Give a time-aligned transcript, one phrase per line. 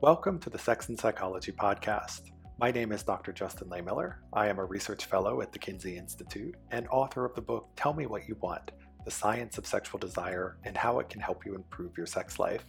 [0.00, 2.30] Welcome to the Sex and Psychology Podcast.
[2.60, 3.32] My name is Dr.
[3.32, 4.18] Justin Lehmiller.
[4.32, 7.92] I am a research fellow at the Kinsey Institute and author of the book Tell
[7.92, 8.70] Me What You Want
[9.04, 12.64] The Science of Sexual Desire and How It Can Help You Improve Your Sex Life.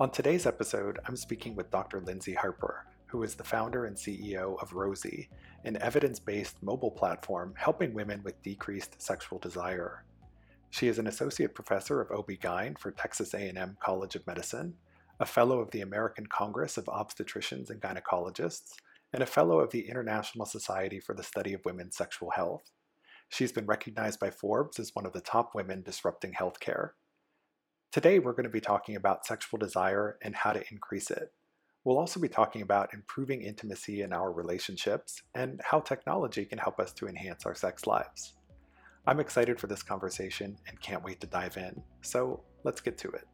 [0.00, 2.00] On today's episode, I'm speaking with Dr.
[2.00, 5.28] Lyndsey Harper, who is the founder and CEO of Rosy,
[5.66, 10.02] an evidence based mobile platform helping women with decreased sexual desire.
[10.70, 14.72] She is an associate professor of OB-GYN for Texas A&M College of Medicine,
[15.20, 18.74] a fellow of the American Congress of Obstetricians and Gynecologists,
[19.12, 22.70] and a fellow of the International Society for the Study of Women's Sexual Health.
[23.28, 26.90] She's been recognized by Forbes as one of the top women disrupting healthcare.
[27.90, 31.32] Today, we're going to be talking about sexual desire and how to increase it.
[31.84, 36.78] We'll also be talking about improving intimacy in our relationships and how technology can help
[36.78, 38.34] us to enhance our sex lives.
[39.06, 41.82] I'm excited for this conversation and can't wait to dive in.
[42.02, 43.26] So let's get to it.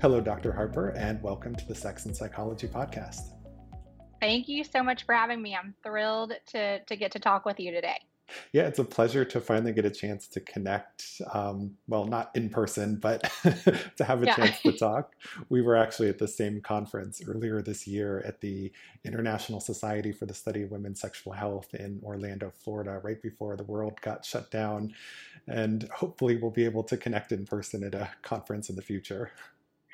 [0.00, 0.52] Hello, Dr.
[0.52, 3.32] Harper, and welcome to the Sex and Psychology Podcast.
[4.20, 5.56] Thank you so much for having me.
[5.56, 7.98] I'm thrilled to, to get to talk with you today.
[8.52, 11.20] Yeah, it's a pleasure to finally get a chance to connect.
[11.34, 13.22] Um, well, not in person, but
[13.96, 14.36] to have a yeah.
[14.36, 15.16] chance to talk.
[15.48, 18.70] We were actually at the same conference earlier this year at the
[19.04, 23.64] International Society for the Study of Women's Sexual Health in Orlando, Florida, right before the
[23.64, 24.94] world got shut down.
[25.48, 29.32] And hopefully, we'll be able to connect in person at a conference in the future.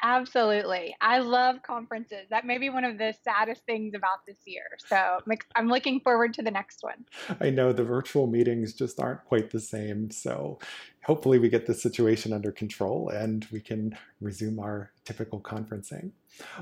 [0.02, 0.94] Absolutely.
[1.00, 2.26] I love conferences.
[2.30, 4.64] That may be one of the saddest things about this year.
[4.86, 5.20] So
[5.56, 7.04] I'm looking forward to the next one.
[7.40, 10.10] I know the virtual meetings just aren't quite the same.
[10.10, 10.58] So
[11.04, 16.10] hopefully we get the situation under control and we can resume our typical conferencing.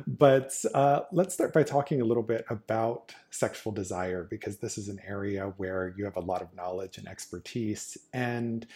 [0.07, 4.89] But uh, let's start by talking a little bit about sexual desire because this is
[4.89, 7.97] an area where you have a lot of knowledge and expertise.
[8.13, 8.67] And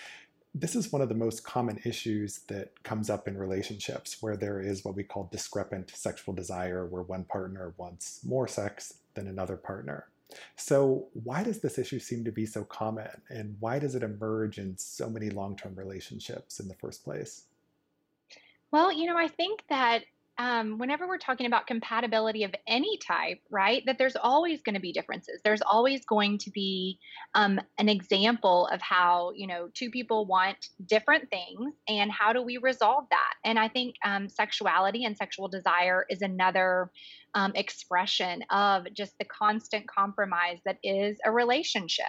[0.58, 4.58] this is one of the most common issues that comes up in relationships where there
[4.58, 9.56] is what we call discrepant sexual desire, where one partner wants more sex than another
[9.56, 10.06] partner.
[10.56, 14.58] So, why does this issue seem to be so common, and why does it emerge
[14.58, 17.44] in so many long term relationships in the first place?
[18.72, 20.04] Well, you know, I think that
[20.38, 24.80] um, whenever we're talking about compatibility of any type, right, that there's always going to
[24.80, 25.40] be differences.
[25.42, 26.98] There's always going to be
[27.34, 32.42] um, an example of how, you know, two people want different things and how do
[32.42, 33.34] we resolve that?
[33.44, 36.90] And I think um, sexuality and sexual desire is another
[37.36, 42.06] um, expression of just the constant compromise that is a relationship.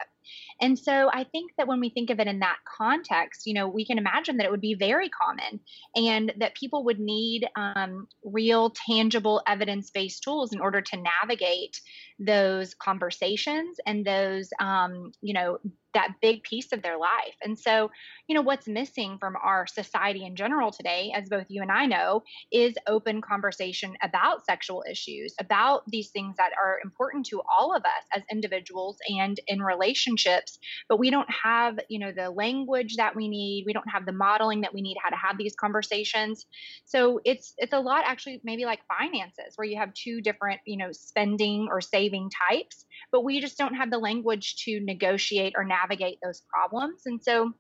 [0.61, 3.67] And so I think that when we think of it in that context, you know,
[3.67, 5.59] we can imagine that it would be very common
[5.95, 11.79] and that people would need um, real, tangible, evidence based tools in order to navigate
[12.19, 15.59] those conversations and those, um, you know,
[15.97, 17.35] that big piece of their life.
[17.44, 17.90] And so,
[18.28, 21.88] you know, what's missing from our society in general today, as both you and I
[21.88, 22.22] know,
[22.52, 27.81] is open conversation about sexual issues, about these things that are important to all of
[27.81, 30.59] us as individuals and in relationships.
[30.88, 33.63] But we don't have, you know, the language that we need.
[33.66, 36.46] We don't have the modeling that we need how to have these conversations.
[36.86, 40.78] So it's it's a lot actually maybe like finances where you have two different, you
[40.78, 45.63] know, spending or saving types, but we just don't have the language to negotiate or
[45.63, 47.03] navigate navigate those problems.
[47.06, 47.53] And so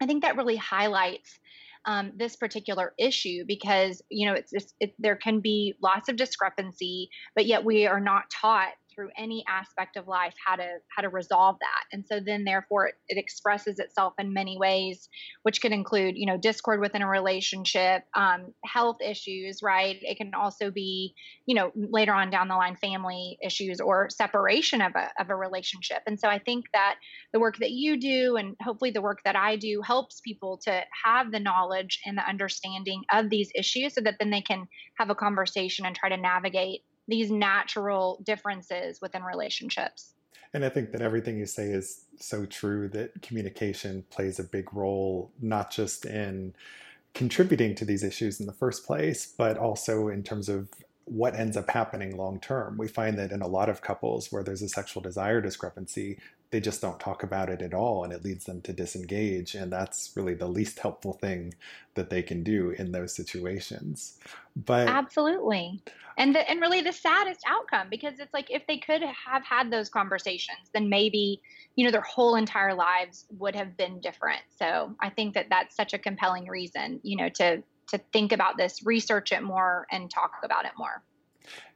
[0.00, 1.38] I think that really highlights
[1.86, 6.16] um, this particular issue because you know it's, it's it, there can be lots of
[6.16, 11.02] discrepancy, but yet we are not taught through any aspect of life how to how
[11.02, 11.84] to resolve that.
[11.92, 15.08] And so then therefore it, it expresses itself in many ways
[15.42, 19.96] which could include you know discord within a relationship um, health issues right?
[20.00, 21.14] It can also be
[21.46, 25.36] you know later on down the line family issues or separation of a, of a
[25.36, 26.02] relationship.
[26.06, 26.96] And so i think that
[27.32, 30.82] the work that you do and hopefully the work that i do helps people to
[31.04, 34.66] have the knowledge and the understanding of these issues so that then they can
[34.98, 40.14] have a conversation and try to navigate these natural differences within relationships.
[40.52, 44.72] And I think that everything you say is so true that communication plays a big
[44.72, 46.54] role, not just in
[47.12, 50.68] contributing to these issues in the first place, but also in terms of
[51.06, 52.76] what ends up happening long term.
[52.78, 56.18] We find that in a lot of couples where there's a sexual desire discrepancy,
[56.54, 59.72] they just don't talk about it at all and it leads them to disengage and
[59.72, 61.52] that's really the least helpful thing
[61.94, 64.20] that they can do in those situations.
[64.54, 65.82] But absolutely.
[66.16, 69.72] And the, and really the saddest outcome because it's like if they could have had
[69.72, 71.42] those conversations then maybe
[71.74, 74.42] you know their whole entire lives would have been different.
[74.56, 78.56] So i think that that's such a compelling reason you know to to think about
[78.56, 81.02] this research it more and talk about it more.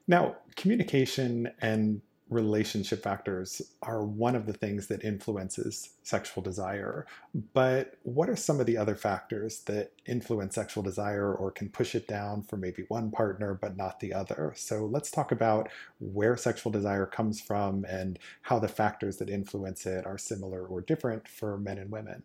[0.07, 7.07] Now communication and relationship factors are one of the things that influences sexual desire.
[7.55, 11.95] But what are some of the other factors that influence sexual desire or can push
[11.95, 14.53] it down for maybe one partner but not the other?
[14.57, 15.69] So let's talk about
[16.01, 20.81] where sexual desire comes from and how the factors that influence it are similar or
[20.81, 22.23] different for men and women.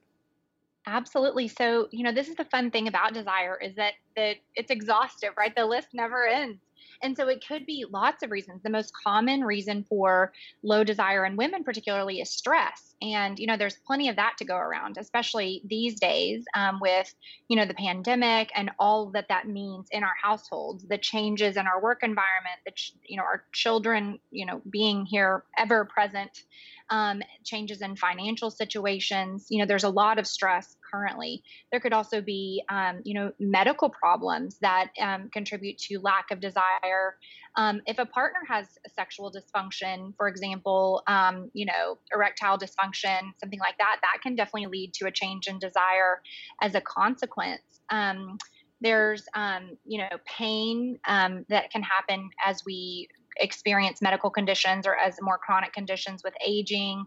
[0.86, 1.48] Absolutely.
[1.48, 5.32] So, you know, this is the fun thing about desire is that that it's exhaustive,
[5.38, 5.56] right?
[5.56, 6.60] The list never ends.
[7.02, 8.62] And so it could be lots of reasons.
[8.64, 10.32] The most common reason for
[10.64, 12.96] low desire in women, particularly, is stress.
[13.02, 17.14] And, you know, there's plenty of that to go around, especially these days um, with,
[17.50, 21.68] you know, the pandemic and all that that means in our households, the changes in
[21.68, 26.44] our work environment, the, ch- you know, our children, you know, being here ever present
[26.90, 29.48] um, changes in financial situations.
[29.50, 31.44] You know, there's a lot of stress currently.
[31.72, 36.40] There could also be, um, you know, medical problems that um, contribute to lack of
[36.40, 37.18] desire.
[37.56, 43.60] Um, if a partner has sexual dysfunction, for example, um, you know, erectile dysfunction, something
[43.60, 46.22] like that, that can definitely lead to a change in desire
[46.62, 48.38] as a consequence um,
[48.82, 53.08] there's um, you know pain um, that can happen as we
[53.38, 57.04] experience medical conditions or as more chronic conditions with aging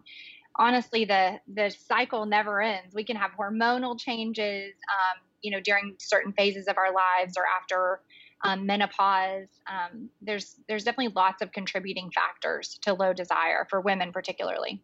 [0.57, 2.93] honestly the the cycle never ends.
[2.93, 7.43] We can have hormonal changes um, you know during certain phases of our lives or
[7.45, 8.01] after
[8.43, 9.47] um, menopause.
[9.67, 14.81] Um, there's there's definitely lots of contributing factors to low desire for women particularly.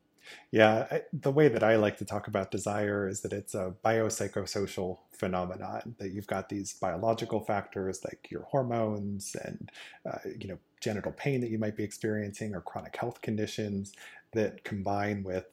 [0.51, 3.73] Yeah, I, the way that I like to talk about desire is that it's a
[3.83, 5.95] biopsychosocial phenomenon.
[5.99, 9.71] That you've got these biological factors like your hormones and
[10.09, 13.93] uh, you know genital pain that you might be experiencing or chronic health conditions
[14.33, 15.45] that combine with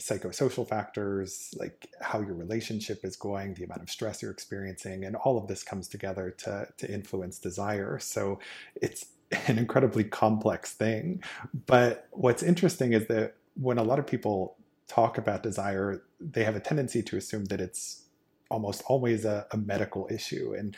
[0.00, 5.16] psychosocial factors like how your relationship is going, the amount of stress you're experiencing, and
[5.16, 7.98] all of this comes together to to influence desire.
[7.98, 8.38] So
[8.74, 9.06] it's
[9.46, 11.22] an incredibly complex thing.
[11.66, 14.56] But what's interesting is that when a lot of people
[14.88, 18.02] talk about desire, they have a tendency to assume that it's
[18.50, 20.54] almost always a, a, medical issue.
[20.56, 20.76] And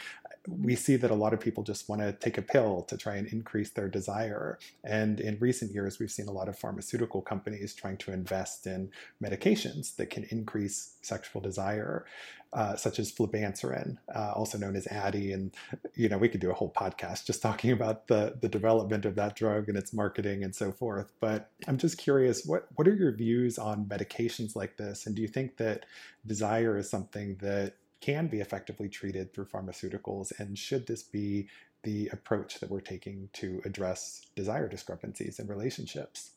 [0.49, 3.17] we see that a lot of people just want to take a pill to try
[3.17, 4.59] and increase their desire.
[4.85, 8.91] And in recent years, we've seen a lot of pharmaceutical companies trying to invest in
[9.23, 12.05] medications that can increase sexual desire
[12.53, 15.35] uh, such as flibanserin, uh, also known as Addyi.
[15.35, 15.55] And,
[15.95, 19.15] you know, we could do a whole podcast just talking about the, the development of
[19.17, 21.13] that drug and its marketing and so forth.
[21.21, 25.07] But I'm just curious, what, what are your views on medications like this?
[25.07, 25.85] And do you think that
[26.27, 30.39] desire is something that can be effectively treated through pharmaceuticals?
[30.39, 31.49] And should this be
[31.83, 36.33] the approach that we're taking to address desire discrepancies in relationships?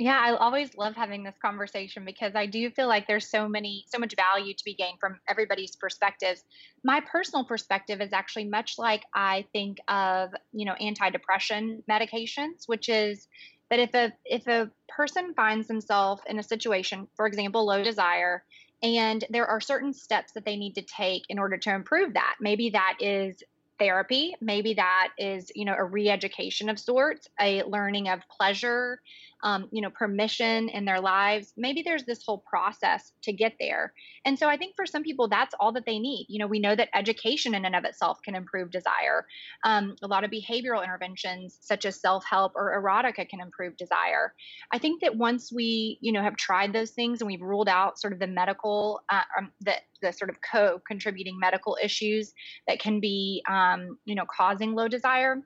[0.00, 3.84] Yeah, I always love having this conversation because I do feel like there's so many,
[3.86, 6.42] so much value to be gained from everybody's perspectives.
[6.82, 12.88] My personal perspective is actually much like I think of, you know, antidepressant medications, which
[12.88, 13.28] is
[13.68, 18.42] that if a if a person finds themselves in a situation, for example, low desire,
[18.82, 22.36] and there are certain steps that they need to take in order to improve that.
[22.40, 23.42] Maybe that is
[23.80, 29.00] therapy, maybe that is, you know, a re-education of sorts, a learning of pleasure
[29.42, 31.52] um, you know, permission in their lives.
[31.56, 33.92] Maybe there's this whole process to get there.
[34.24, 36.26] And so I think for some people, that's all that they need.
[36.28, 39.26] You know, we know that education in and of itself can improve desire.
[39.64, 44.34] Um, a lot of behavioral interventions, such as self help or erotica, can improve desire.
[44.72, 47.98] I think that once we, you know, have tried those things and we've ruled out
[47.98, 52.32] sort of the medical, uh, um, the the sort of co-contributing medical issues
[52.66, 55.42] that can be, um, you know, causing low desire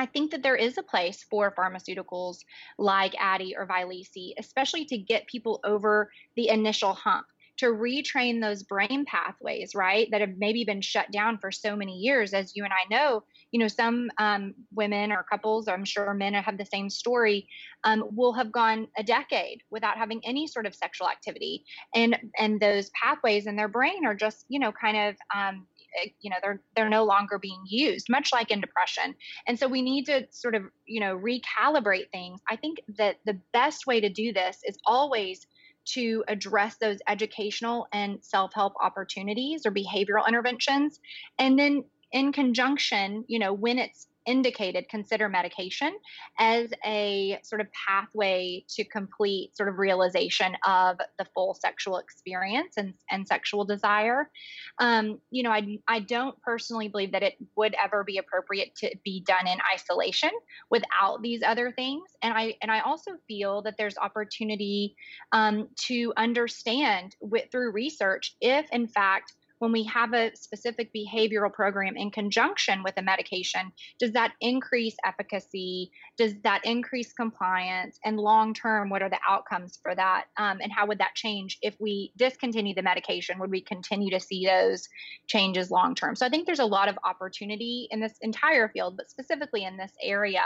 [0.00, 2.38] I think that there is a place for pharmaceuticals
[2.78, 7.26] like Addyi or Vyleesi, especially to get people over the initial hump,
[7.60, 11.92] to retrain those brain pathways, right, that have maybe been shut down for so many
[11.92, 12.34] years.
[12.34, 16.34] As you and I know, you know, some um, women or couples, I'm sure men
[16.34, 17.48] have the same story,
[17.84, 21.64] um, will have gone a decade without having any sort of sexual activity,
[21.94, 25.66] and and those pathways in their brain are just, you know, kind of um,
[25.98, 29.14] Eh, you know they're they're no longer being used much like in depression.
[29.46, 32.40] And so we need to sort of you know recalibrate things.
[32.48, 35.46] I think that the best way to do this is always
[35.86, 41.00] to address those educational and self-help opportunities or behavioral interventions.
[41.38, 45.96] And then in conjunction you know when it's indicated consider medication
[46.38, 52.74] as a sort of pathway to complete sort of realization of the full sexual experience
[52.76, 54.30] and, and sexual desire.
[54.78, 58.94] Um, you know, I, I don't personally believe that it would ever be appropriate to
[59.04, 60.30] be done in isolation
[60.70, 62.10] without these other things.
[62.22, 64.96] And I and I also feel that there's opportunity
[65.32, 71.52] um, to understand with, through research if in fact when we have a specific behavioral
[71.52, 75.92] program in conjunction with a medication, does that increase efficacy?
[76.16, 77.98] Does that increase compliance?
[78.02, 80.24] And long term, what are the outcomes for that?
[80.38, 83.38] Um, and how would that change if we discontinue the medication?
[83.38, 84.88] Would we continue to see those
[85.28, 86.16] changes long term?
[86.16, 89.76] So I think there's a lot of opportunity in this entire field, but specifically in
[89.76, 90.42] this area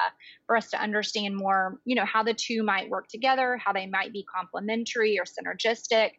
[0.47, 3.87] for us to understand more, you know, how the two might work together, how they
[3.87, 6.11] might be complementary or synergistic,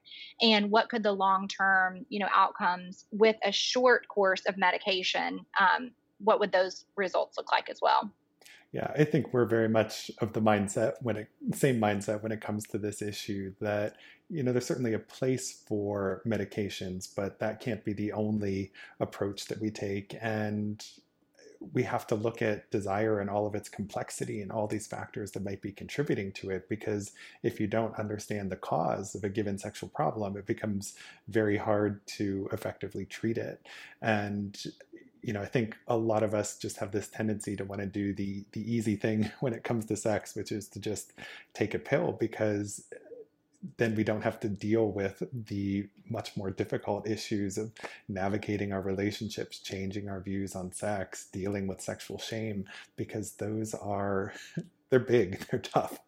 [0.41, 5.45] and what could the long term, you know, outcomes with a short course of medication,
[5.59, 8.11] um, what would those results look like as well?
[8.71, 12.41] Yeah, I think we're very much of the mindset when it same mindset when it
[12.41, 13.95] comes to this issue that
[14.29, 19.45] you know there's certainly a place for medications, but that can't be the only approach
[19.45, 20.17] that we take.
[20.21, 20.85] And
[21.73, 25.31] we have to look at desire and all of its complexity and all these factors
[25.31, 27.11] that might be contributing to it because
[27.43, 30.95] if you don't understand the cause of a given sexual problem it becomes
[31.27, 33.65] very hard to effectively treat it.
[34.01, 34.57] And
[35.25, 37.87] you know i think a lot of us just have this tendency to want to
[37.87, 41.13] do the the easy thing when it comes to sex which is to just
[41.53, 42.85] take a pill because
[43.77, 47.71] then we don't have to deal with the much more difficult issues of
[48.07, 54.33] navigating our relationships, changing our views on sex, dealing with sexual shame, because those are,
[54.89, 55.99] they're big, they're tough.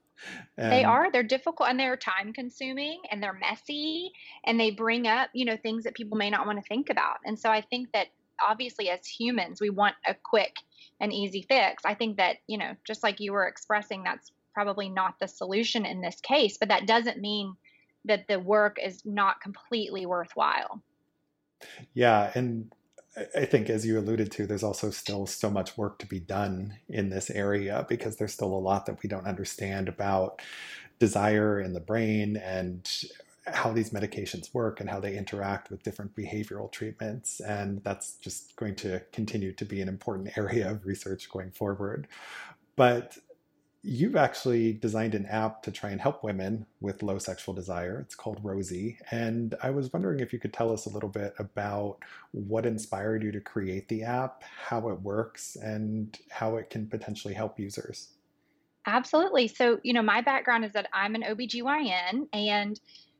[0.57, 4.11] And they are, they're difficult and they're time consuming and they're messy
[4.45, 7.17] and they bring up, you know, things that people may not want to think about.
[7.23, 8.07] And so I think that
[8.45, 10.55] obviously as humans, we want a quick
[10.99, 11.83] and easy fix.
[11.85, 15.85] I think that, you know, just like you were expressing, that's probably not the solution
[15.85, 17.55] in this case, but that doesn't mean
[18.05, 20.81] that the work is not completely worthwhile.
[21.93, 22.71] Yeah, and
[23.35, 26.73] I think, as you alluded to, there's also still so much work to be done
[26.89, 30.41] in this area because there's still a lot that we don't understand about
[30.97, 32.89] desire in the brain and
[33.45, 37.41] how these medications work and how they interact with different behavioral treatments.
[37.41, 42.07] And that's just going to continue to be an important area of research going forward.
[42.75, 43.17] But
[43.83, 47.99] you've actually designed an app to try and help women with low sexual desire.
[48.01, 48.97] It's called Rosy.
[49.11, 51.97] And I was wondering if you could tell us a little bit about
[52.31, 57.33] what inspired you to create the app, how it works, and how it can potentially
[57.33, 58.09] help users.
[58.85, 59.47] Absolutely.
[59.47, 62.79] So, you know, my background is that I'm an OBGYN and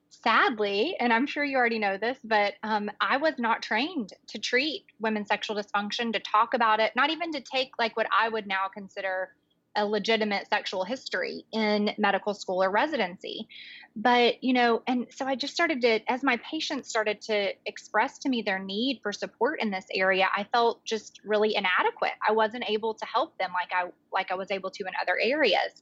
[0.09, 4.39] sadly, and I'm sure you already know this, but um, I was not trained to
[4.39, 8.29] treat women's sexual dysfunction, to talk about it, not even to take like what I
[8.29, 9.29] would now consider
[9.77, 13.47] a legitimate sexual history in medical school or residency.
[13.95, 18.19] But, you know, and so I just started to, as my patients started to express
[18.19, 22.11] to me their need for support in this area, I felt just really inadequate.
[22.27, 25.17] I wasn't able to help them like I like I was able to in other
[25.19, 25.81] areas.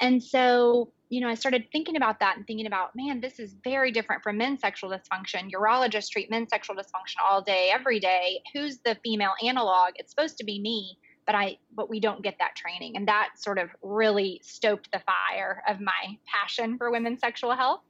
[0.00, 3.54] And so, you know, I started thinking about that and thinking about, man, this is
[3.64, 5.50] very different from men's sexual dysfunction.
[5.50, 8.40] Urologists treat men's sexual dysfunction all day, every day.
[8.52, 9.92] Who's the female analog?
[9.96, 13.30] It's supposed to be me but I but we don't get that training and that
[13.36, 17.80] sort of really stoked the fire of my passion for women's sexual health.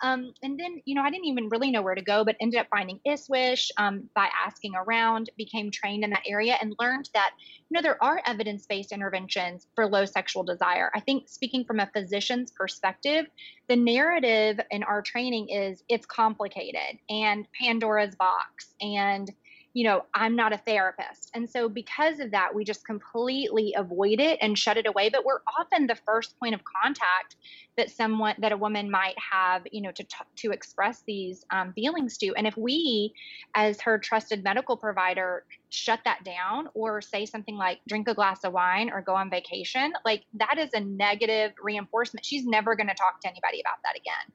[0.00, 2.60] Um, and then, you know, I didn't even really know where to go, but ended
[2.60, 7.32] up finding ISSWSH um, by asking around, became trained in that area, and learned that,
[7.68, 10.90] you know, there are evidence based interventions for low sexual desire.
[10.94, 13.26] I think, speaking from a physician's perspective,
[13.68, 19.32] the narrative in our training is it's complicated and Pandora's box and
[19.78, 21.30] you know, I'm not a therapist.
[21.34, 25.08] And so because of that, we just completely avoid it and shut it away.
[25.08, 27.36] But we're often the first point of contact
[27.76, 30.04] that someone, that a woman might have, you know, to,
[30.38, 32.34] to express these um, feelings to.
[32.34, 33.14] And if we,
[33.54, 38.42] as her trusted medical provider, shut that down or say something like drink a glass
[38.42, 42.26] of wine or go on vacation, like that is a negative reinforcement.
[42.26, 44.34] She's never going to talk to anybody about that again.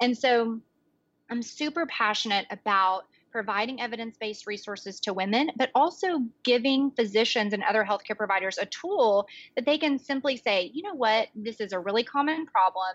[0.00, 0.60] And so
[1.30, 7.64] I'm super passionate about providing evidence based resources to women, but also giving physicians and
[7.64, 9.26] other healthcare providers a tool
[9.56, 12.94] that they can simply say, you know what, this is a really common problem,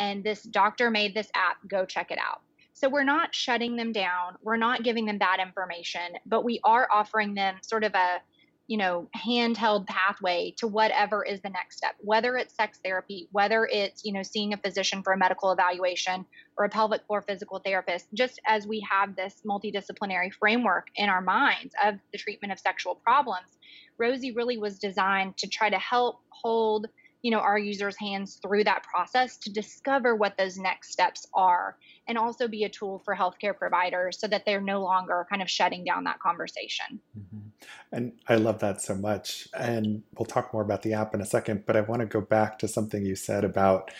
[0.00, 2.40] and this doctor made this app, go check it out.
[2.72, 6.88] So we're not shutting them down, we're not giving them bad information, but we are
[6.92, 8.20] offering them sort of a
[8.66, 13.68] you know handheld pathway to whatever is the next step whether it's sex therapy whether
[13.70, 16.24] it's you know seeing a physician for a medical evaluation
[16.56, 21.20] or a pelvic floor physical therapist just as we have this multidisciplinary framework in our
[21.20, 23.58] minds of the treatment of sexual problems
[23.98, 26.86] rosy really was designed to try to help hold
[27.22, 31.76] you know our users hands through that process to discover what those next steps are
[32.08, 35.50] and also be a tool for healthcare providers so that they're no longer kind of
[35.50, 37.46] shutting down that conversation mm-hmm.
[37.92, 39.48] And I love that so much.
[39.56, 42.20] And we'll talk more about the app in a second, but I want to go
[42.20, 43.90] back to something you said about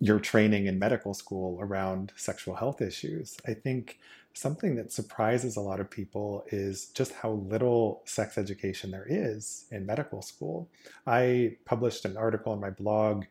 [0.00, 3.36] your training in medical school around sexual health issues.
[3.46, 3.98] I think
[4.34, 9.66] something that surprises a lot of people is just how little sex education there is
[9.70, 10.70] in medical school.
[11.06, 13.24] I published an article on my blog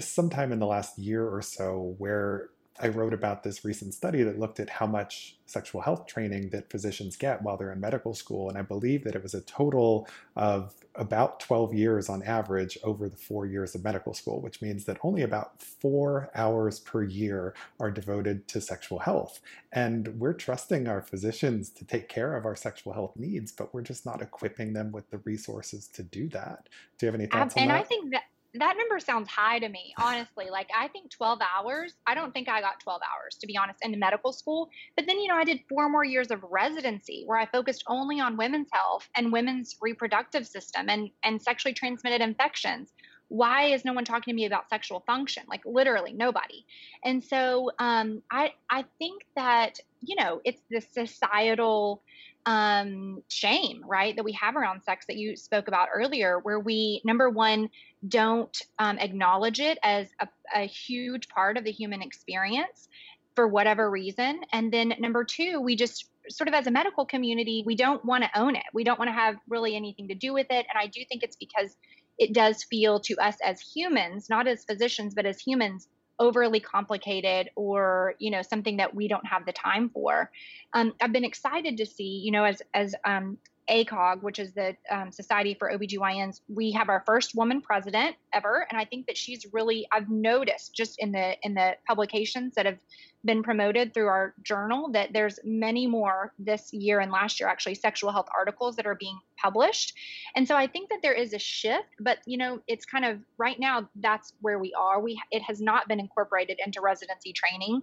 [0.00, 4.38] sometime in the last year or so where I wrote about this recent study that
[4.38, 8.48] looked at how much sexual health training that physicians get while they're in medical school.
[8.48, 13.08] And I believe that it was a total of about 12 years on average over
[13.08, 17.54] the four years of medical school, which means that only about four hours per year
[17.78, 19.40] are devoted to sexual health.
[19.72, 23.82] And we're trusting our physicians to take care of our sexual health needs, but we're
[23.82, 26.68] just not equipping them with the resources to do that.
[26.98, 27.74] Do you have any thoughts and on that?
[27.74, 28.22] And I think that
[28.54, 30.46] that number sounds high to me, honestly.
[30.50, 33.80] Like, I think 12 hours, I don't think I got 12 hours, to be honest,
[33.82, 34.68] in medical school.
[34.96, 38.20] But then, you know, I did four more years of residency where I focused only
[38.20, 42.92] on women's health and women's reproductive system and, and sexually transmitted infections.
[43.28, 45.44] Why is no one talking to me about sexual function?
[45.48, 46.64] Like, literally, nobody.
[47.04, 52.02] And so um, I, I think that, you know, it's the societal
[52.46, 57.00] um, shame, right, that we have around sex that you spoke about earlier, where we,
[57.04, 57.70] number one,
[58.06, 62.88] don't um, acknowledge it as a, a huge part of the human experience
[63.34, 64.40] for whatever reason.
[64.52, 68.24] And then number two, we just sort of as a medical community, we don't want
[68.24, 68.64] to own it.
[68.72, 70.66] We don't want to have really anything to do with it.
[70.70, 71.76] And I do think it's because
[72.18, 75.88] it does feel to us as humans, not as physicians, but as humans,
[76.20, 80.30] overly complicated or you know something that we don't have the time for
[80.72, 83.36] um, i've been excited to see you know as as um,
[83.68, 88.66] ACOG, which is the um, Society for OBGYNs, we have our first woman president ever.
[88.70, 92.66] And I think that she's really, I've noticed just in the, in the publications that
[92.66, 92.78] have
[93.24, 97.74] been promoted through our journal that there's many more this year and last year actually
[97.74, 99.94] sexual health articles that are being published.
[100.36, 103.20] And so i think that there is a shift but you know it's kind of
[103.38, 105.00] right now that's where we are.
[105.00, 107.82] We it has not been incorporated into residency training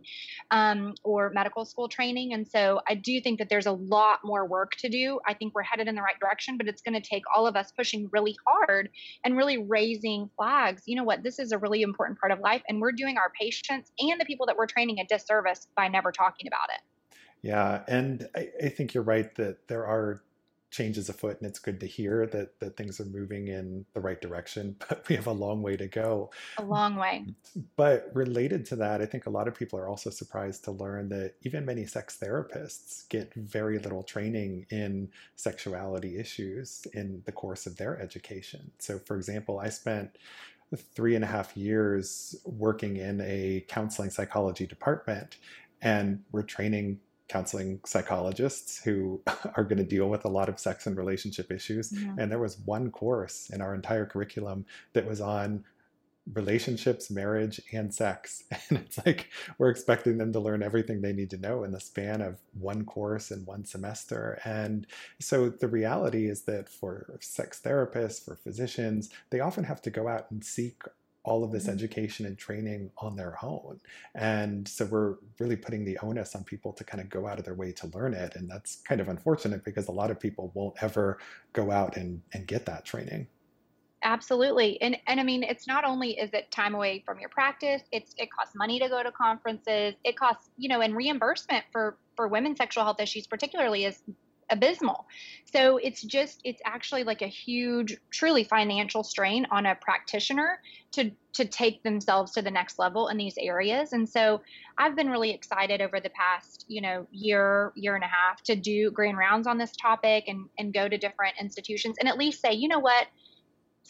[0.52, 2.34] um, or medical school training.
[2.34, 5.20] And so i do think that there's a lot more work to do.
[5.28, 7.56] I think we're headed in the right direction but it's going to take all of
[7.56, 8.90] us pushing really hard
[9.24, 10.84] and really raising flags.
[10.86, 11.24] You know what?
[11.24, 14.26] This is a really important part of life and we're doing our patients and the
[14.26, 16.82] people that we're training a disservice service by never talking about it.
[17.42, 20.22] Yeah, and I, I think you're right that there are
[20.72, 24.22] changes afoot and it's good to hear that that things are moving in the right
[24.22, 26.32] direction but we have a long way to go.
[26.58, 27.26] A long way.
[27.76, 31.10] But related to that i think a lot of people are also surprised to learn
[31.10, 37.66] that even many sex therapists get very little training in sexuality issues in the course
[37.66, 38.72] of their education.
[38.80, 40.18] So for example i spent
[40.76, 45.38] three and a half years working in a counseling psychology department,
[45.82, 49.22] and we're training counseling psychologists who
[49.56, 51.92] are going to deal with a lot of sex and relationship issues.
[51.94, 52.14] Yeah.
[52.18, 55.64] And there was one course in our entire curriculum that was on
[56.34, 58.44] relationships, marriage, and sex.
[58.70, 61.80] And it's like we're expecting them to learn everything they need to know in the
[61.80, 64.40] span of one course in one semester.
[64.46, 64.88] And
[65.20, 70.08] so the reality is that for sex therapists, for physicians, they often have to go
[70.08, 70.84] out and seek
[71.24, 71.74] all of this mm-hmm.
[71.74, 73.80] education and training on their own.
[74.16, 77.46] And so we're really putting the onus on people to kind of go out of
[77.46, 78.36] their way to learn it.
[78.36, 81.20] And that's kind of unfortunate because a lot of people won't ever
[81.54, 83.28] go out and, and get that training.
[84.04, 84.82] Absolutely.
[84.82, 88.14] And and I mean it's not only is it time away from your practice, it's
[88.18, 89.94] it costs money to go to conferences.
[90.04, 94.02] It costs, you know, and reimbursement for for women's sexual health issues particularly is
[94.50, 95.06] abysmal.
[95.46, 100.60] So it's just it's actually like a huge truly financial strain on a practitioner
[100.94, 103.94] to to take themselves to the next level in these areas.
[103.94, 104.42] And so
[104.78, 108.56] I've been really excited over the past, you know, year, year and a half to
[108.56, 112.42] do grand rounds on this topic and and go to different institutions and at least
[112.42, 113.08] say, you know what,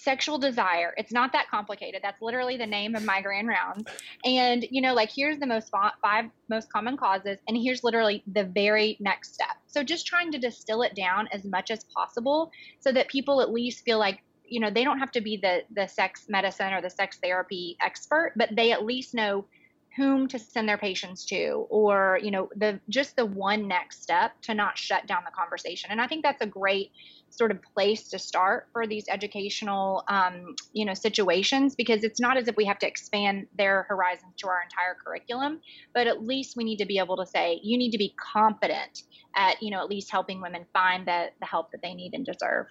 [0.04, 0.94] sexual desire.
[0.98, 2.02] It's not that complicated.
[2.04, 3.86] That's literally the name of my grand rounds.
[4.26, 8.44] And, you know, like here's the most five most common causes, and here's literally the
[8.44, 9.56] very next step.
[9.68, 13.52] So just trying to distill it down as much as possible so that people at
[13.52, 16.82] least feel like, you know, they don't have to be the the sex medicine or
[16.82, 19.46] the sex therapy expert, but they at least know
[19.96, 24.32] whom to send their patients to or you know the just the one next step
[24.42, 26.92] to not shut down the conversation and i think that's a great
[27.30, 32.38] sort of place to start for these educational um, you know situations because it's not
[32.38, 35.60] as if we have to expand their horizons to our entire curriculum
[35.94, 39.04] but at least we need to be able to say you need to be competent
[39.36, 42.26] at you know at least helping women find the, the help that they need and
[42.26, 42.68] deserve.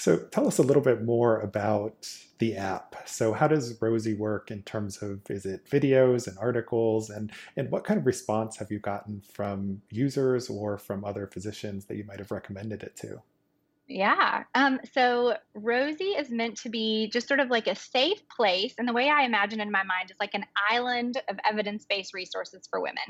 [0.00, 2.08] So tell us a little bit more about
[2.38, 3.06] the app.
[3.06, 7.70] So how does Rosy work in terms of is it videos and articles and and
[7.70, 12.04] what kind of response have you gotten from users or from other physicians that you
[12.04, 13.20] might have recommended it to?
[13.92, 14.44] Yeah.
[14.54, 18.72] Um, so Rosy is meant to be just sort of like a safe place.
[18.78, 22.14] And the way I imagine in my mind is like an island of evidence based
[22.14, 23.02] resources for women.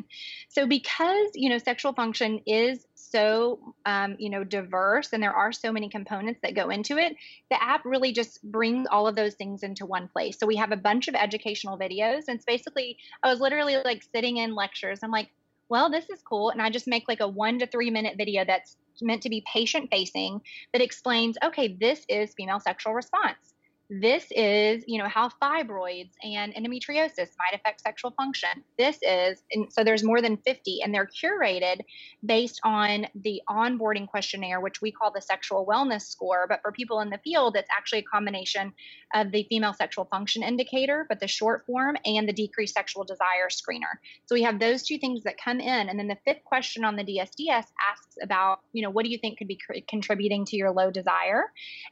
[0.49, 5.53] So, because, you know, sexual function is so, um, you know, diverse and there are
[5.53, 7.15] so many components that go into it,
[7.51, 10.39] the app really just brings all of those things into one place.
[10.39, 12.23] So, we have a bunch of educational videos.
[12.27, 15.01] And it's basically, I was literally like sitting in lectures.
[15.03, 15.29] I'm like,
[15.69, 16.51] well, this is cool.
[16.51, 19.43] And I just make like a one to three minute video that's meant to be
[19.53, 20.41] patient facing
[20.73, 23.55] that explains okay, this is female sexual response
[23.91, 28.51] this is you know how fibroids and endometriosis might affect sexual function.
[28.79, 31.81] This is and so there's more than 50 and they're curated
[32.25, 36.47] based on the onboarding questionnaire which we call the sexual wellness score.
[36.49, 38.73] But for people in the field it's actually a combination
[39.13, 43.49] of the female sexual function indicator but the short form and the decreased sexual desire
[43.49, 43.99] screener.
[44.27, 46.95] So we have those two things that come in and then the fifth question on
[46.95, 50.71] the dsds asks about you know what do you think could be contributing to your
[50.71, 51.47] low desire?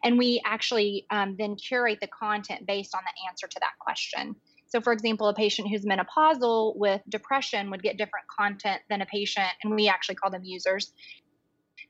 [0.04, 3.72] And we actually um, then curate curate the content based on the answer to that
[3.78, 4.36] question.
[4.66, 9.06] So, for example, a patient who's menopausal with depression would get different content than a
[9.06, 10.92] patient, and we actually call them users,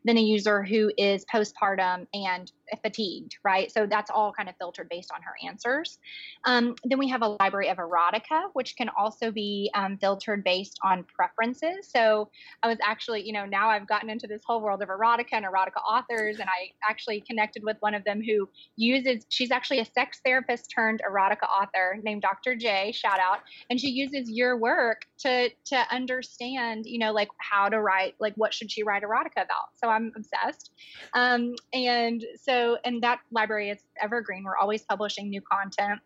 [0.05, 2.53] than a user who is postpartum and
[2.83, 3.71] fatigued, right?
[3.71, 5.99] So that's all kind of filtered based on her answers.
[6.45, 10.79] Um, then we have a library of erotica, which can also be um, filtered based
[10.83, 11.89] on preferences.
[11.89, 12.31] So
[12.63, 15.45] I was actually, you know, now I've gotten into this whole world of erotica and
[15.45, 19.85] erotica authors, and I actually connected with one of them who uses, she's actually a
[19.85, 22.55] sex therapist turned erotica author named Dr.
[22.55, 27.69] J, shout out, and she uses your work to to understand, you know, like how
[27.69, 29.69] to write, like what should she write erotica about.
[29.75, 30.73] So I'm obsessed.
[31.15, 34.43] Um, and so so, and that library is evergreen.
[34.45, 36.01] We're always publishing new content.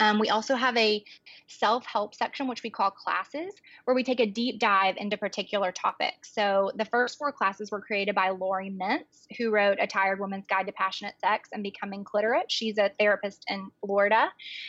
[0.00, 1.02] Um, we also have a
[1.48, 3.52] self help section, which we call classes,
[3.84, 6.32] where we take a deep dive into particular topics.
[6.32, 10.44] So, the first four classes were created by Laurie Mintz, who wrote A Tired Woman's
[10.48, 12.52] Guide to Passionate Sex and Becoming Cliterate.
[12.52, 14.28] She's a therapist in Florida.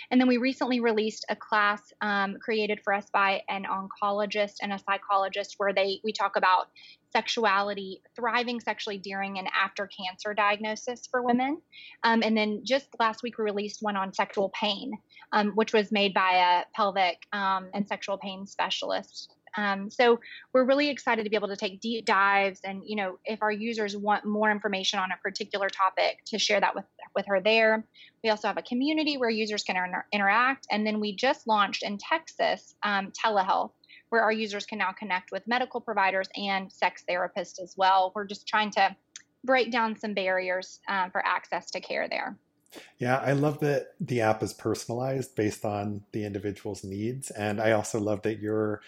[0.09, 4.73] And then we recently released a class um, created for us by an oncologist and
[4.73, 6.69] a psychologist, where they we talk about
[7.11, 11.61] sexuality, thriving sexually during and after cancer diagnosis for women.
[12.03, 14.91] Um, and then just last week, we released one on sexual pain,
[15.31, 19.35] um, which was made by a pelvic um, and sexual pain specialist.
[19.57, 20.19] Um, so
[20.53, 23.51] we're really excited to be able to take deep dives, and you know, if our
[23.51, 27.83] users want more information on a particular topic, to share that with with her there.
[28.23, 31.83] We also have a community where users can inter- interact, and then we just launched
[31.83, 33.71] in Texas um, telehealth
[34.09, 38.11] where our users can now connect with medical providers and sex therapists as well.
[38.15, 38.95] We're just trying to
[39.43, 42.37] break down some barriers um, for access to care there.
[42.97, 47.31] Yeah, I love that the app is personalized based on the individual's needs.
[47.31, 48.81] And I also love that you're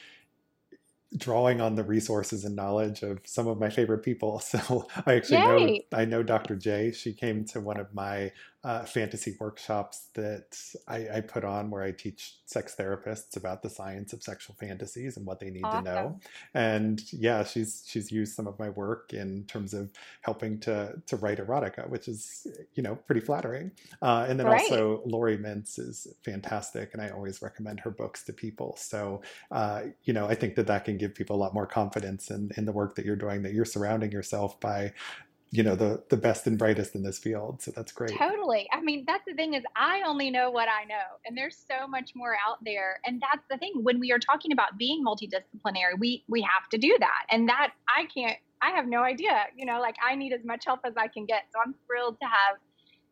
[1.17, 4.41] drawing on the resources and knowledge of some of my favorite people.
[4.51, 5.86] So I actually Yay.
[5.91, 6.55] know I know Dr.
[6.55, 6.91] J.
[6.91, 8.31] She came to one of my
[8.63, 10.56] uh, fantasy workshops that
[10.88, 15.17] I, I, put on where I teach sex therapists about the science of sexual fantasies
[15.17, 15.86] and what they need awesome.
[15.86, 16.19] to know.
[16.54, 19.89] And yeah, she's she's used some of my work in terms of
[20.21, 22.45] helping to to write erotica, which is
[22.76, 23.71] you know pretty flattering.
[24.00, 24.62] Uh, and then right.
[24.62, 28.76] also Laurie Mintz is fantastic, and I always recommend her books to people.
[28.78, 32.30] So uh, you know I think that that can give people a lot more confidence
[32.30, 33.41] in in the work that you're doing.
[33.41, 34.93] That you're surrounding yourself by
[35.52, 38.18] you know the the best and brightest in this field so that's great.
[38.18, 38.70] Totally.
[38.72, 41.88] I mean that's the thing is i only know what i know and there's so
[41.88, 46.00] much more out there and that's the thing when we are talking about being multidisciplinary
[46.00, 49.66] we we have to do that and that i can't i have no idea you
[49.66, 52.26] know like i need as much help as i can get so i'm thrilled to
[52.26, 52.58] have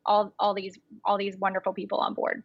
[0.06, 2.44] all all these all these wonderful people on board.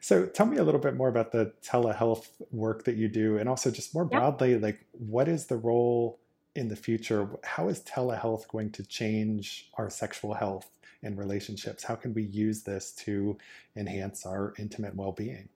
[0.00, 3.48] So tell me a little bit more about the telehealth work that you do and
[3.48, 4.62] also just more broadly yep.
[4.62, 6.18] like what is the role
[6.54, 10.68] in the future, how is telehealth going to change our sexual health
[11.02, 11.84] and relationships?
[11.84, 13.38] How can we use this to
[13.76, 15.48] enhance our intimate well being?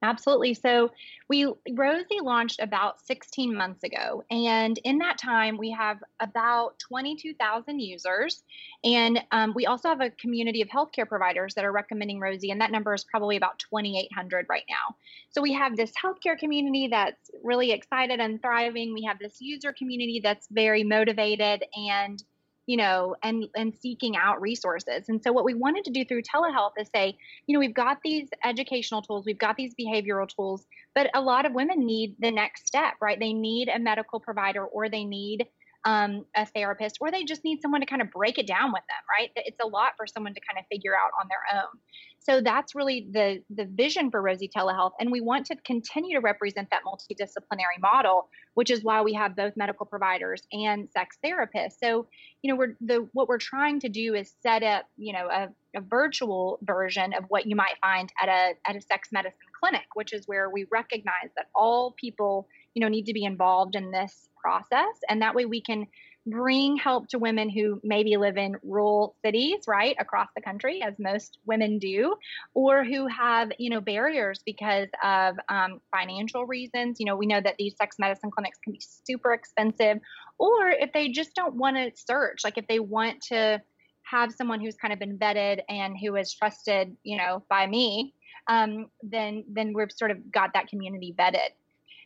[0.00, 0.54] Absolutely.
[0.54, 0.90] So
[1.28, 7.80] we Rosy launched about 16 months ago, and in that time we have about 22,000
[7.80, 8.44] users,
[8.84, 12.60] and um, we also have a community of healthcare providers that are recommending Rosy, and
[12.60, 14.94] that number is probably about 2,800 right now.
[15.30, 18.94] So we have this healthcare community that's really excited and thriving.
[18.94, 22.22] We have this user community that's very motivated and
[22.68, 25.08] you know, and and seeking out resources.
[25.08, 27.96] And so what we wanted to do through telehealth is say, you know, we've got
[28.04, 32.30] these educational tools, we've got these behavioral tools, but a lot of women need the
[32.30, 33.18] next step, right?
[33.18, 35.46] They need a medical provider or they need
[35.88, 38.82] um, a therapist, or they just need someone to kind of break it down with
[38.90, 39.30] them, right?
[39.36, 41.78] It's a lot for someone to kind of figure out on their own.
[42.20, 46.20] So that's really the the vision for Rosy Telehealth, and we want to continue to
[46.20, 51.76] represent that multidisciplinary model, which is why we have both medical providers and sex therapists.
[51.82, 52.06] So,
[52.42, 55.48] you know, we're the what we're trying to do is set up, you know, a,
[55.74, 59.86] a virtual version of what you might find at a at a sex medicine clinic,
[59.94, 62.46] which is where we recognize that all people,
[62.78, 65.84] you know, need to be involved in this process, and that way we can
[66.26, 70.94] bring help to women who maybe live in rural cities, right, across the country, as
[71.00, 72.14] most women do,
[72.54, 77.00] or who have, you know, barriers because of um, financial reasons.
[77.00, 79.98] You know, we know that these sex medicine clinics can be super expensive,
[80.38, 83.60] or if they just don't want to search, like if they want to
[84.02, 88.14] have someone who's kind of been vetted and who is trusted, you know, by me,
[88.46, 91.50] um, then then we've sort of got that community vetted.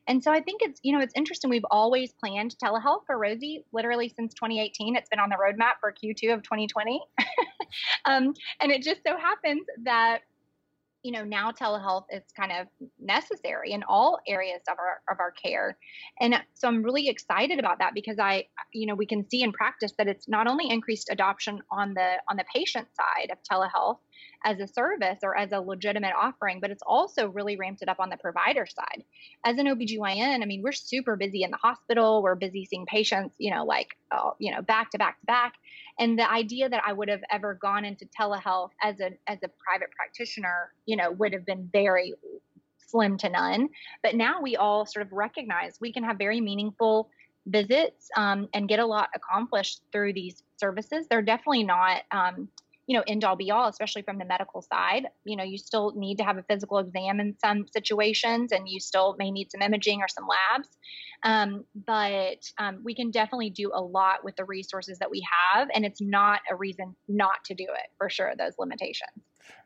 [0.08, 1.50] And so I think it's, you know, it's interesting.
[1.50, 4.96] We've always planned telehealth for Rosy literally since 2018.
[4.96, 7.00] It's been on the roadmap for Q2 of 2020.
[8.04, 10.20] um, and it just so happens that
[11.02, 12.66] you know now telehealth is kind of
[13.00, 15.76] necessary in all areas of our of our care
[16.20, 19.52] and so i'm really excited about that because i you know we can see in
[19.52, 23.98] practice that it's not only increased adoption on the on the patient side of telehealth
[24.44, 28.00] as a service or as a legitimate offering, but it's also really ramped it up
[28.00, 29.05] on the provider side.
[29.44, 32.22] As an OBGYN, I mean, we're super busy in the hospital.
[32.22, 35.55] We're busy seeing patients, you know, like, oh, you know, back to back to back.
[35.98, 39.48] And the idea that I would have ever gone into telehealth as a as a
[39.48, 42.14] private practitioner, you know, would have been very
[42.87, 43.68] slim to none.
[44.02, 47.11] But now we all sort of recognize we can have very meaningful
[47.46, 51.07] visits um, and get a lot accomplished through these services.
[51.09, 52.48] They're definitely not um,
[52.87, 55.07] you know, end all be all, especially from the medical side.
[55.25, 58.81] You know, you still need to have a physical exam in some situations, and you
[58.81, 60.68] still may need some imaging or some labs.
[61.23, 65.68] Um, but um, we can definitely do a lot with the resources that we have,
[65.75, 69.11] and it's not a reason not to do it for sure, those limitations.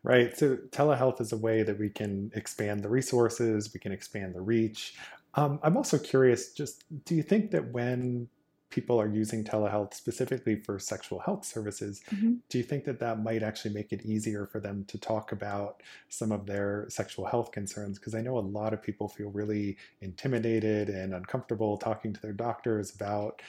[0.03, 0.37] Right.
[0.37, 4.41] So telehealth is a way that we can expand the resources, we can expand the
[4.41, 4.95] reach.
[5.35, 8.29] Um, I'm also curious just do you think that when
[8.71, 12.35] people are using telehealth specifically for sexual health services, mm-hmm.
[12.49, 15.83] do you think that that might actually make it easier for them to talk about
[16.09, 17.99] some of their sexual health concerns?
[17.99, 22.33] Because I know a lot of people feel really intimidated and uncomfortable talking to their
[22.33, 23.41] doctors about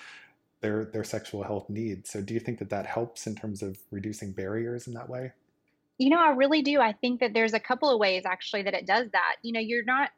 [0.62, 2.10] their their sexual health needs.
[2.10, 5.34] So do you think that that helps in terms of reducing barriers in that way?
[5.98, 6.80] You know, I really do.
[6.80, 9.36] I think that there's a couple of ways actually that it does that.
[9.42, 10.12] You know, you're not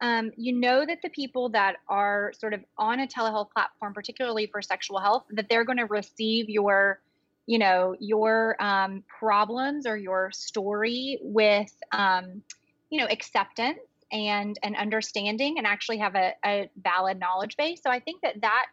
[0.00, 4.46] um, you know that the people that are sort of on a telehealth platform, particularly
[4.46, 7.00] for sexual health, that they're going to receive your,
[7.46, 12.42] you know, your um, problems or your story with, um,
[12.90, 17.80] you know, acceptance and an understanding, and actually have a, a valid knowledge base.
[17.82, 18.66] So I think that that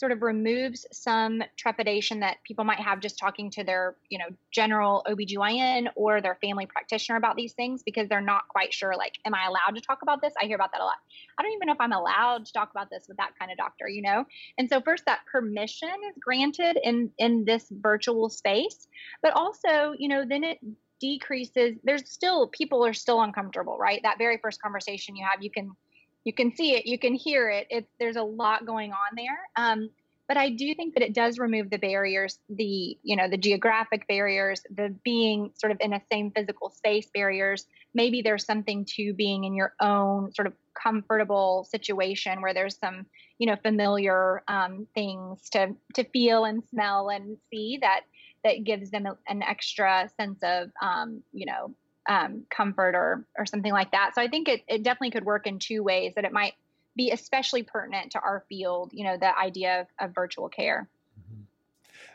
[0.00, 4.24] sort of removes some trepidation that people might have just talking to their, you know,
[4.50, 9.18] general OBGYN or their family practitioner about these things because they're not quite sure like
[9.26, 10.32] am I allowed to talk about this?
[10.40, 10.96] I hear about that a lot.
[11.38, 13.58] I don't even know if I'm allowed to talk about this with that kind of
[13.58, 14.24] doctor, you know?
[14.56, 18.88] And so first that permission is granted in in this virtual space,
[19.22, 20.58] but also, you know, then it
[20.98, 24.00] decreases there's still people are still uncomfortable, right?
[24.02, 25.72] That very first conversation you have, you can
[26.24, 27.88] you can see it, you can hear it.
[27.98, 29.38] There's a lot going on there.
[29.56, 29.90] Um,
[30.30, 34.06] but I do think that it does remove the barriers, the you know the geographic
[34.06, 37.66] barriers, the being sort of in a same physical space barriers.
[37.94, 43.06] Maybe there's something to being in your own sort of comfortable situation where there's some
[43.38, 48.02] you know familiar um, things to to feel and smell and see that
[48.44, 51.74] that gives them an extra sense of um, you know
[52.08, 54.12] um, comfort or or something like that.
[54.14, 56.54] So I think it, it definitely could work in two ways that it might
[56.96, 60.88] be especially pertinent to our field, you know, the idea of, of virtual care.
[61.20, 61.42] Mm-hmm.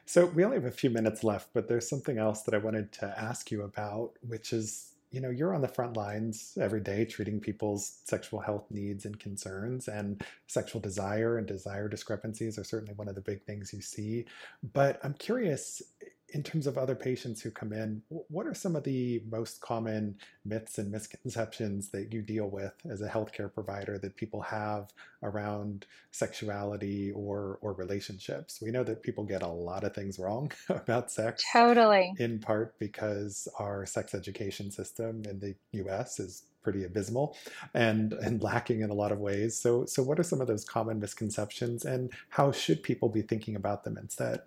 [0.05, 2.91] So we only have a few minutes left, but there's something else that I wanted
[2.93, 7.05] to ask you about, which is, you know, you're on the front lines every day
[7.05, 12.93] treating people's sexual health needs and concerns, and sexual desire and desire discrepancies are certainly
[12.95, 14.25] one of the big things you see.
[14.73, 15.81] But I'm curious,
[16.29, 20.17] in terms of other patients who come in, what are some of the most common
[20.43, 25.85] myths and misconceptions that you deal with as a healthcare provider that people have around
[26.11, 28.59] sexuality or or relationships?
[28.61, 31.43] We know that people get a lot of things wrong about sex.
[31.51, 32.13] Totally.
[32.17, 37.37] In part because our sex education system in the US is pretty abysmal
[37.75, 39.55] and and lacking in a lot of ways.
[39.55, 43.55] So so what are some of those common misconceptions and how should people be thinking
[43.55, 44.41] about them instead?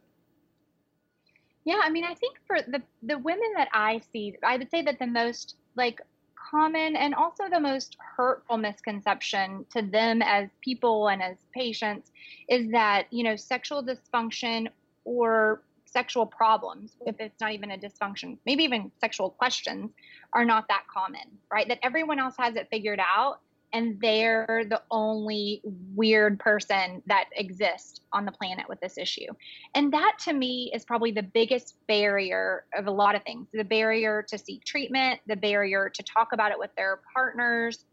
[1.69, 4.81] Yeah, I mean, I think for the the women that I see, I would say
[4.85, 6.01] that the most like
[6.35, 12.11] common and also the most hurtful misconception to them as people and as patients
[12.49, 14.69] is that, you know, sexual dysfunction
[15.05, 19.91] or sexual problems, if it's not even a dysfunction, maybe even sexual questions,
[20.33, 21.69] are not that common, right?
[21.69, 23.41] That everyone else has it figured out
[23.73, 25.61] and they're the only
[25.95, 29.27] weird person that exists on the planet with this issue.
[29.75, 33.65] And that to me is probably the biggest barrier of a lot of things the
[33.65, 37.85] barrier to seek treatment, the barrier to talk about it with their partners,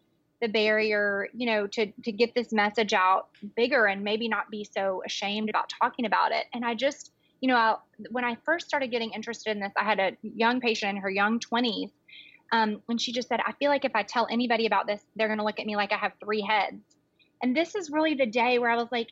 [0.42, 4.64] the barrier, you know, to, to get this message out bigger and maybe not be
[4.64, 6.46] so ashamed about talking about it.
[6.54, 7.12] And I just,
[7.42, 7.76] you know, I,
[8.12, 11.10] when I first started getting interested in this, I had a young patient in her
[11.10, 11.92] young 20s
[12.52, 15.28] um, when she just said, I feel like if I tell anybody about this, they're
[15.28, 16.82] going to look at me like I have three heads.
[17.42, 19.10] And this is really the day where I was like,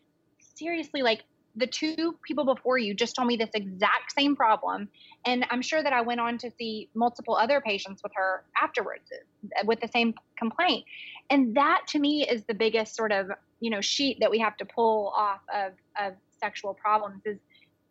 [0.56, 1.24] seriously, like
[1.56, 4.90] the two people before you just told me this exact same problem.
[5.26, 9.04] And I'm sure that I went on to see multiple other patients with her afterwards
[9.12, 10.86] uh, with the same complaint.
[11.30, 14.58] And that to me is the biggest sort of, you know, sheet that we have
[14.58, 17.38] to pull off of, of sexual problems is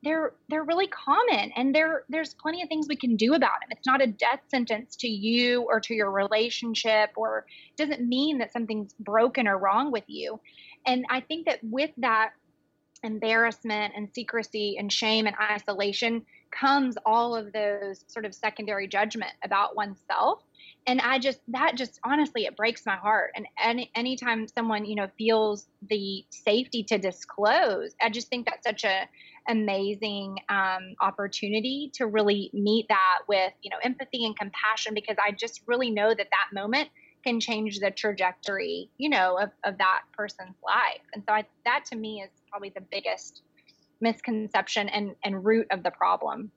[0.03, 3.69] they're they're really common and there there's plenty of things we can do about them
[3.71, 8.53] it's not a death sentence to you or to your relationship or doesn't mean that
[8.53, 10.41] something's broken or wrong with you.
[10.87, 12.33] And i think that with that
[13.05, 19.33] embarrassment and secrecy and shame and isolation comes all of those sort of secondary judgment
[19.45, 20.41] about oneself.
[20.87, 23.33] And i just that just honestly it breaks my heart.
[23.37, 28.67] And any anytime someone you know feels the safety to disclose i just think that's
[28.67, 29.09] such a
[29.49, 35.31] amazing um, opportunity to really meet that with you know empathy and compassion because i
[35.31, 36.89] just really know that that moment
[37.25, 41.85] can change the trajectory you know of, of that person's life and so I, that
[41.87, 43.43] to me is probably the biggest
[44.01, 46.51] misconception and, and root of the problem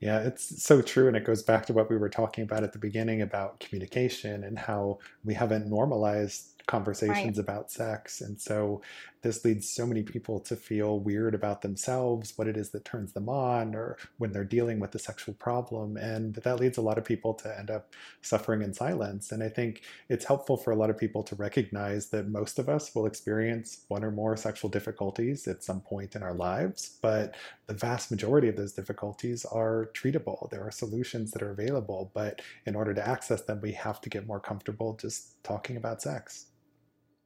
[0.00, 1.08] yeah, it's so true.
[1.08, 4.44] And it goes back to what we were talking about at the beginning about communication
[4.44, 7.44] and how we haven't normalized conversations right.
[7.44, 8.20] about sex.
[8.20, 8.82] And so
[9.22, 13.12] this leads so many people to feel weird about themselves, what it is that turns
[13.12, 15.96] them on, or when they're dealing with a sexual problem.
[15.96, 19.32] And that leads a lot of people to end up suffering in silence.
[19.32, 22.68] And I think it's helpful for a lot of people to recognize that most of
[22.68, 27.34] us will experience one or more sexual difficulties at some point in our lives, but
[27.66, 30.50] the vast majority of those difficulties are treatable.
[30.50, 34.10] There are solutions that are available, but in order to access them, we have to
[34.10, 36.46] get more comfortable just talking about sex.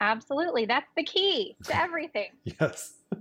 [0.00, 0.66] Absolutely.
[0.66, 2.30] That's the key to everything.
[2.44, 2.94] yes.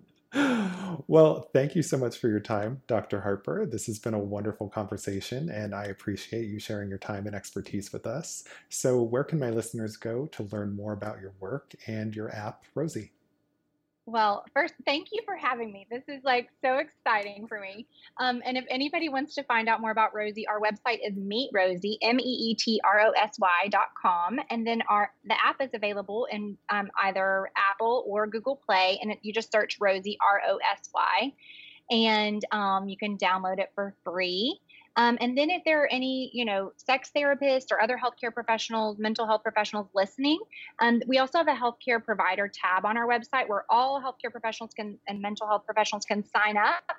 [1.07, 3.21] Well, thank you so much for your time, Dr.
[3.21, 3.65] Harper.
[3.65, 7.93] This has been a wonderful conversation, and I appreciate you sharing your time and expertise
[7.93, 8.43] with us.
[8.67, 12.65] So, where can my listeners go to learn more about your work and your app,
[12.75, 13.11] Rosy?
[14.07, 15.87] Well, first, thank you for having me.
[15.89, 17.87] This is like so exciting for me.
[18.19, 21.49] Um, and if anybody wants to find out more about Rosy, our website is Meet
[21.53, 25.33] Rosy, M E E T R O S Y dot com, and then our the
[25.43, 30.19] app is available in um, either Apple or Google Play, and you just search Rosy
[30.21, 31.33] R O S Y,
[31.89, 34.59] and um, you can download it for free.
[34.97, 38.97] Um, and then if there are any, you know, sex therapists or other healthcare professionals,
[38.97, 40.39] mental health professionals listening,
[40.79, 44.71] um, we also have a healthcare provider tab on our website where all healthcare professionals
[44.73, 46.91] can and mental health professionals can sign up,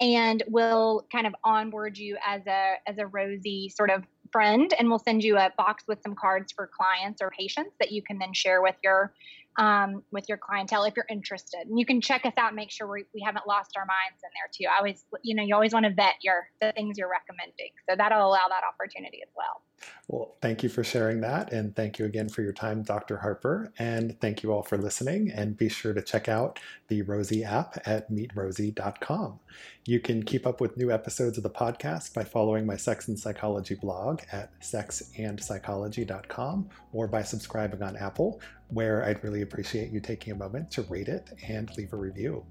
[0.00, 4.88] and we'll kind of onboard you as a as a Rosy sort of friend, and
[4.88, 8.18] we'll send you a box with some cards for clients or patients that you can
[8.18, 9.12] then share with your
[9.56, 11.66] um, with your clientele if you're interested.
[11.68, 14.22] And you can check us out and make sure we, we haven't lost our minds
[14.22, 14.72] in there too.
[14.72, 17.70] I always, you know, you always want to vet your the things you're recommending.
[17.88, 19.62] So that'll allow that opportunity as well.
[20.08, 21.52] Well, thank you for sharing that.
[21.52, 23.16] And thank you again for your time, Dr.
[23.18, 23.72] Harper.
[23.78, 25.30] And thank you all for listening.
[25.30, 29.38] And be sure to check out the Rosy app at meetrosy.com.
[29.86, 33.18] You can keep up with new episodes of the podcast by following my sex and
[33.18, 40.32] psychology blog at sexandpsychology.com or by subscribing on Apple, where I'd really appreciate you taking
[40.32, 42.44] a moment to rate it and leave a review.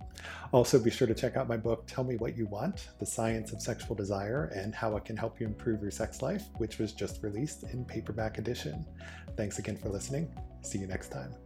[0.51, 3.51] Also, be sure to check out my book, Tell Me What You Want The Science
[3.51, 6.93] of Sexual Desire and How It Can Help You Improve Your Sex Life, which was
[6.93, 8.85] just released in paperback edition.
[9.35, 10.31] Thanks again for listening.
[10.61, 11.42] See you next time.